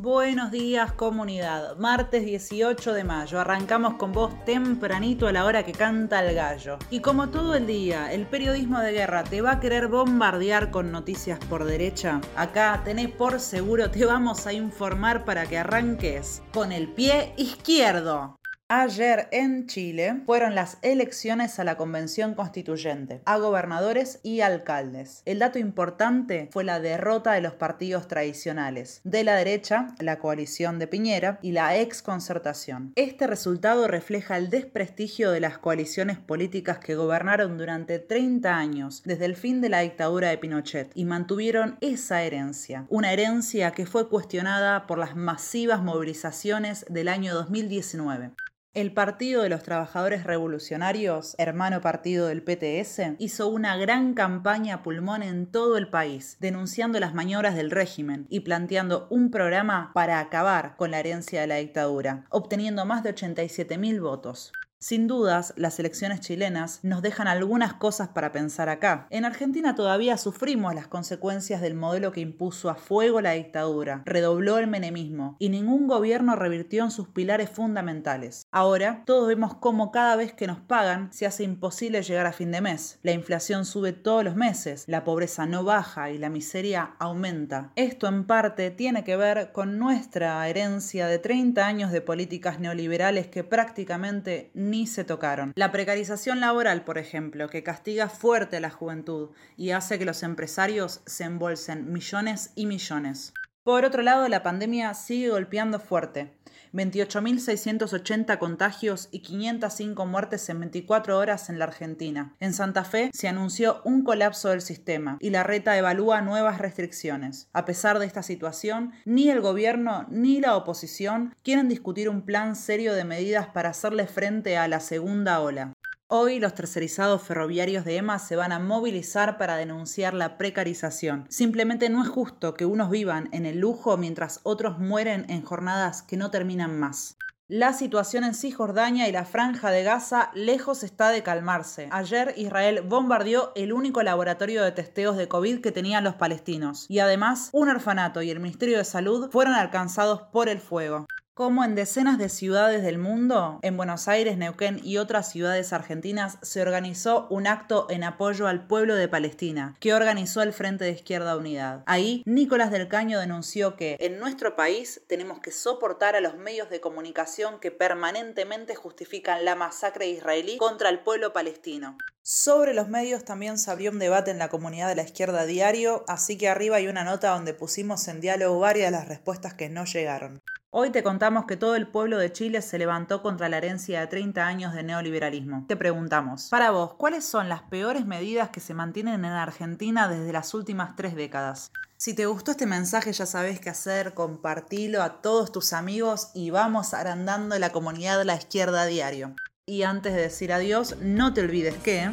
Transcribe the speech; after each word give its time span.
Buenos 0.00 0.52
días 0.52 0.92
comunidad, 0.92 1.76
martes 1.76 2.24
18 2.24 2.92
de 2.92 3.02
mayo, 3.02 3.40
arrancamos 3.40 3.94
con 3.94 4.12
vos 4.12 4.32
tempranito 4.44 5.26
a 5.26 5.32
la 5.32 5.44
hora 5.44 5.64
que 5.64 5.72
canta 5.72 6.24
el 6.24 6.36
gallo. 6.36 6.78
Y 6.88 7.00
como 7.00 7.30
todo 7.30 7.56
el 7.56 7.66
día, 7.66 8.12
el 8.12 8.24
periodismo 8.24 8.78
de 8.78 8.92
guerra 8.92 9.24
te 9.24 9.42
va 9.42 9.54
a 9.54 9.60
querer 9.60 9.88
bombardear 9.88 10.70
con 10.70 10.92
noticias 10.92 11.40
por 11.46 11.64
derecha, 11.64 12.20
acá 12.36 12.80
tenés 12.84 13.10
por 13.10 13.40
seguro, 13.40 13.90
te 13.90 14.04
vamos 14.04 14.46
a 14.46 14.52
informar 14.52 15.24
para 15.24 15.46
que 15.46 15.58
arranques 15.58 16.44
con 16.52 16.70
el 16.70 16.86
pie 16.92 17.32
izquierdo. 17.36 18.38
Ayer 18.70 19.28
en 19.32 19.66
Chile 19.66 20.20
fueron 20.26 20.54
las 20.54 20.76
elecciones 20.82 21.58
a 21.58 21.64
la 21.64 21.78
Convención 21.78 22.34
Constituyente, 22.34 23.22
a 23.24 23.38
gobernadores 23.38 24.20
y 24.22 24.42
alcaldes. 24.42 25.22
El 25.24 25.38
dato 25.38 25.58
importante 25.58 26.50
fue 26.52 26.64
la 26.64 26.78
derrota 26.78 27.32
de 27.32 27.40
los 27.40 27.54
partidos 27.54 28.08
tradicionales, 28.08 29.00
de 29.04 29.24
la 29.24 29.36
derecha, 29.36 29.94
la 30.00 30.18
coalición 30.18 30.78
de 30.78 30.86
Piñera 30.86 31.38
y 31.40 31.52
la 31.52 31.78
exconcertación. 31.78 32.92
Este 32.96 33.26
resultado 33.26 33.88
refleja 33.88 34.36
el 34.36 34.50
desprestigio 34.50 35.30
de 35.30 35.40
las 35.40 35.56
coaliciones 35.56 36.18
políticas 36.18 36.78
que 36.78 36.94
gobernaron 36.94 37.56
durante 37.56 37.98
30 37.98 38.54
años, 38.54 39.02
desde 39.06 39.24
el 39.24 39.36
fin 39.36 39.62
de 39.62 39.70
la 39.70 39.80
dictadura 39.80 40.28
de 40.28 40.36
Pinochet, 40.36 40.90
y 40.94 41.06
mantuvieron 41.06 41.78
esa 41.80 42.22
herencia, 42.22 42.84
una 42.90 43.14
herencia 43.14 43.70
que 43.70 43.86
fue 43.86 44.10
cuestionada 44.10 44.86
por 44.86 44.98
las 44.98 45.16
masivas 45.16 45.82
movilizaciones 45.82 46.84
del 46.90 47.08
año 47.08 47.32
2019. 47.32 48.32
El 48.78 48.92
Partido 48.92 49.42
de 49.42 49.48
los 49.48 49.64
Trabajadores 49.64 50.22
Revolucionarios, 50.22 51.34
hermano 51.36 51.80
partido 51.80 52.28
del 52.28 52.44
PTS, 52.44 53.16
hizo 53.18 53.48
una 53.48 53.76
gran 53.76 54.14
campaña 54.14 54.76
a 54.76 54.82
pulmón 54.84 55.24
en 55.24 55.50
todo 55.50 55.76
el 55.76 55.88
país, 55.88 56.36
denunciando 56.38 57.00
las 57.00 57.12
maniobras 57.12 57.56
del 57.56 57.72
régimen 57.72 58.28
y 58.30 58.38
planteando 58.38 59.08
un 59.10 59.32
programa 59.32 59.90
para 59.94 60.20
acabar 60.20 60.76
con 60.76 60.92
la 60.92 61.00
herencia 61.00 61.40
de 61.40 61.48
la 61.48 61.56
dictadura, 61.56 62.26
obteniendo 62.30 62.84
más 62.84 63.02
de 63.02 63.16
87.000 63.16 64.00
votos. 64.00 64.52
Sin 64.80 65.08
dudas, 65.08 65.54
las 65.56 65.80
elecciones 65.80 66.20
chilenas 66.20 66.78
nos 66.84 67.02
dejan 67.02 67.26
algunas 67.26 67.74
cosas 67.74 68.10
para 68.10 68.30
pensar 68.30 68.68
acá. 68.68 69.08
En 69.10 69.24
Argentina 69.24 69.74
todavía 69.74 70.16
sufrimos 70.16 70.72
las 70.72 70.86
consecuencias 70.86 71.60
del 71.60 71.74
modelo 71.74 72.12
que 72.12 72.20
impuso 72.20 72.70
a 72.70 72.76
fuego 72.76 73.20
la 73.20 73.32
dictadura, 73.32 74.02
redobló 74.04 74.56
el 74.58 74.68
menemismo 74.68 75.34
y 75.40 75.48
ningún 75.48 75.88
gobierno 75.88 76.36
revirtió 76.36 76.84
en 76.84 76.92
sus 76.92 77.08
pilares 77.08 77.50
fundamentales. 77.50 78.46
Ahora, 78.52 79.02
todos 79.04 79.26
vemos 79.26 79.56
cómo 79.56 79.90
cada 79.90 80.14
vez 80.14 80.32
que 80.32 80.46
nos 80.46 80.60
pagan 80.60 81.12
se 81.12 81.26
hace 81.26 81.42
imposible 81.42 82.02
llegar 82.02 82.26
a 82.26 82.32
fin 82.32 82.52
de 82.52 82.60
mes. 82.60 83.00
La 83.02 83.10
inflación 83.10 83.64
sube 83.64 83.92
todos 83.92 84.22
los 84.22 84.36
meses, 84.36 84.84
la 84.86 85.02
pobreza 85.02 85.44
no 85.44 85.64
baja 85.64 86.12
y 86.12 86.18
la 86.18 86.30
miseria 86.30 86.94
aumenta. 87.00 87.72
Esto 87.74 88.06
en 88.06 88.28
parte 88.28 88.70
tiene 88.70 89.02
que 89.02 89.16
ver 89.16 89.50
con 89.50 89.76
nuestra 89.76 90.48
herencia 90.48 91.08
de 91.08 91.18
30 91.18 91.66
años 91.66 91.90
de 91.90 92.00
políticas 92.00 92.60
neoliberales 92.60 93.26
que 93.26 93.42
prácticamente 93.42 94.52
ni 94.70 94.86
se 94.86 95.04
tocaron. 95.04 95.52
La 95.56 95.72
precarización 95.72 96.40
laboral, 96.40 96.84
por 96.84 96.98
ejemplo, 96.98 97.48
que 97.48 97.62
castiga 97.62 98.08
fuerte 98.08 98.56
a 98.56 98.60
la 98.60 98.70
juventud 98.70 99.30
y 99.56 99.70
hace 99.70 99.98
que 99.98 100.04
los 100.04 100.22
empresarios 100.22 101.00
se 101.06 101.24
embolsen 101.24 101.92
millones 101.92 102.52
y 102.54 102.66
millones. 102.66 103.32
Por 103.68 103.84
otro 103.84 104.00
lado, 104.00 104.26
la 104.28 104.42
pandemia 104.42 104.94
sigue 104.94 105.28
golpeando 105.28 105.78
fuerte. 105.78 106.32
28.680 106.72 108.38
contagios 108.38 109.08
y 109.10 109.20
505 109.20 110.06
muertes 110.06 110.48
en 110.48 110.60
24 110.60 111.18
horas 111.18 111.50
en 111.50 111.58
la 111.58 111.66
Argentina. 111.66 112.34
En 112.40 112.54
Santa 112.54 112.84
Fe 112.84 113.10
se 113.12 113.28
anunció 113.28 113.82
un 113.84 114.04
colapso 114.04 114.48
del 114.48 114.62
sistema 114.62 115.18
y 115.20 115.28
la 115.28 115.42
reta 115.42 115.76
evalúa 115.76 116.22
nuevas 116.22 116.56
restricciones. 116.58 117.48
A 117.52 117.66
pesar 117.66 117.98
de 117.98 118.06
esta 118.06 118.22
situación, 118.22 118.92
ni 119.04 119.28
el 119.28 119.42
gobierno 119.42 120.06
ni 120.08 120.40
la 120.40 120.56
oposición 120.56 121.34
quieren 121.42 121.68
discutir 121.68 122.08
un 122.08 122.22
plan 122.22 122.56
serio 122.56 122.94
de 122.94 123.04
medidas 123.04 123.48
para 123.48 123.68
hacerle 123.68 124.06
frente 124.06 124.56
a 124.56 124.66
la 124.66 124.80
segunda 124.80 125.40
ola. 125.40 125.74
Hoy 126.10 126.40
los 126.40 126.54
tercerizados 126.54 127.20
ferroviarios 127.20 127.84
de 127.84 127.98
EMA 127.98 128.18
se 128.18 128.34
van 128.34 128.50
a 128.50 128.58
movilizar 128.58 129.36
para 129.36 129.56
denunciar 129.56 130.14
la 130.14 130.38
precarización. 130.38 131.26
Simplemente 131.28 131.90
no 131.90 132.02
es 132.02 132.08
justo 132.08 132.54
que 132.54 132.64
unos 132.64 132.88
vivan 132.88 133.28
en 133.32 133.44
el 133.44 133.58
lujo 133.58 133.98
mientras 133.98 134.40
otros 134.42 134.78
mueren 134.78 135.26
en 135.28 135.42
jornadas 135.42 136.00
que 136.00 136.16
no 136.16 136.30
terminan 136.30 136.80
más. 136.80 137.18
La 137.46 137.74
situación 137.74 138.24
en 138.24 138.32
Cisjordania 138.32 139.06
y 139.06 139.12
la 139.12 139.26
franja 139.26 139.70
de 139.70 139.82
Gaza 139.82 140.30
lejos 140.32 140.82
está 140.82 141.10
de 141.10 141.22
calmarse. 141.22 141.90
Ayer 141.92 142.32
Israel 142.38 142.80
bombardeó 142.86 143.52
el 143.54 143.74
único 143.74 144.02
laboratorio 144.02 144.64
de 144.64 144.72
testeos 144.72 145.18
de 145.18 145.28
COVID 145.28 145.60
que 145.60 145.72
tenían 145.72 146.04
los 146.04 146.14
palestinos. 146.14 146.86
Y 146.88 147.00
además, 147.00 147.50
un 147.52 147.68
orfanato 147.68 148.22
y 148.22 148.30
el 148.30 148.40
Ministerio 148.40 148.78
de 148.78 148.84
Salud 148.84 149.30
fueron 149.30 149.52
alcanzados 149.52 150.22
por 150.32 150.48
el 150.48 150.58
fuego 150.58 151.06
como 151.38 151.62
en 151.62 151.76
decenas 151.76 152.18
de 152.18 152.30
ciudades 152.30 152.82
del 152.82 152.98
mundo, 152.98 153.60
en 153.62 153.76
Buenos 153.76 154.08
Aires, 154.08 154.36
Neuquén 154.36 154.80
y 154.82 154.96
otras 154.96 155.30
ciudades 155.30 155.72
argentinas, 155.72 156.36
se 156.42 156.60
organizó 156.60 157.28
un 157.30 157.46
acto 157.46 157.86
en 157.90 158.02
apoyo 158.02 158.48
al 158.48 158.66
pueblo 158.66 158.96
de 158.96 159.06
Palestina, 159.06 159.76
que 159.78 159.94
organizó 159.94 160.42
el 160.42 160.52
Frente 160.52 160.84
de 160.84 160.90
Izquierda 160.90 161.36
Unidad. 161.36 161.84
Ahí, 161.86 162.24
Nicolás 162.26 162.72
del 162.72 162.88
Caño 162.88 163.20
denunció 163.20 163.76
que 163.76 163.96
en 164.00 164.18
nuestro 164.18 164.56
país 164.56 165.02
tenemos 165.06 165.38
que 165.38 165.52
soportar 165.52 166.16
a 166.16 166.20
los 166.20 166.36
medios 166.36 166.70
de 166.70 166.80
comunicación 166.80 167.60
que 167.60 167.70
permanentemente 167.70 168.74
justifican 168.74 169.44
la 169.44 169.54
masacre 169.54 170.08
israelí 170.08 170.56
contra 170.56 170.88
el 170.88 170.98
pueblo 170.98 171.32
palestino. 171.32 171.98
Sobre 172.24 172.74
los 172.74 172.88
medios 172.88 173.24
también 173.24 173.58
se 173.58 173.70
abrió 173.70 173.92
un 173.92 174.00
debate 174.00 174.32
en 174.32 174.38
la 174.38 174.48
comunidad 174.48 174.88
de 174.88 174.96
la 174.96 175.04
izquierda 175.04 175.46
diario, 175.46 176.04
así 176.08 176.36
que 176.36 176.48
arriba 176.48 176.78
hay 176.78 176.88
una 176.88 177.04
nota 177.04 177.30
donde 177.30 177.54
pusimos 177.54 178.08
en 178.08 178.20
diálogo 178.20 178.58
varias 178.58 178.88
de 178.88 178.98
las 178.98 179.06
respuestas 179.06 179.54
que 179.54 179.68
no 179.68 179.84
llegaron. 179.84 180.42
Hoy 180.70 180.90
te 180.90 181.02
contamos 181.02 181.46
que 181.46 181.56
todo 181.56 181.76
el 181.76 181.86
pueblo 181.86 182.18
de 182.18 182.30
Chile 182.30 182.60
se 182.60 182.76
levantó 182.76 183.22
contra 183.22 183.48
la 183.48 183.56
herencia 183.56 184.00
de 184.00 184.06
30 184.06 184.46
años 184.46 184.74
de 184.74 184.82
neoliberalismo. 184.82 185.64
Te 185.66 185.76
preguntamos, 185.76 186.48
para 186.50 186.70
vos, 186.72 186.92
¿cuáles 186.92 187.24
son 187.24 187.48
las 187.48 187.62
peores 187.62 188.04
medidas 188.04 188.50
que 188.50 188.60
se 188.60 188.74
mantienen 188.74 189.24
en 189.24 189.32
Argentina 189.32 190.08
desde 190.08 190.30
las 190.30 190.52
últimas 190.52 190.94
tres 190.94 191.14
décadas? 191.14 191.72
Si 191.96 192.12
te 192.12 192.26
gustó 192.26 192.50
este 192.50 192.66
mensaje 192.66 193.14
ya 193.14 193.24
sabes 193.24 193.60
qué 193.60 193.70
hacer, 193.70 194.12
compartilo 194.12 195.02
a 195.02 195.22
todos 195.22 195.52
tus 195.52 195.72
amigos 195.72 196.32
y 196.34 196.50
vamos 196.50 196.92
agrandando 196.92 197.58
la 197.58 197.72
comunidad 197.72 198.18
de 198.18 198.26
la 198.26 198.34
izquierda 198.34 198.82
a 198.82 198.86
diario. 198.86 199.34
Y 199.64 199.84
antes 199.84 200.12
de 200.12 200.20
decir 200.20 200.52
adiós, 200.52 200.96
no 201.00 201.32
te 201.32 201.40
olvides 201.40 201.76
que... 201.78 202.10